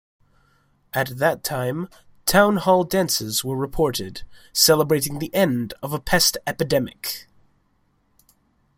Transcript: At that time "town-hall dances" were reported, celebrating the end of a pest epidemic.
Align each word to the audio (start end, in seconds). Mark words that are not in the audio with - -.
At 0.93 1.17
that 1.17 1.43
time 1.43 1.87
"town-hall 2.25 2.85
dances" 2.85 3.43
were 3.45 3.55
reported, 3.55 4.23
celebrating 4.51 5.19
the 5.19 5.31
end 5.31 5.75
of 5.83 5.93
a 5.93 5.99
pest 5.99 6.39
epidemic. 6.47 7.27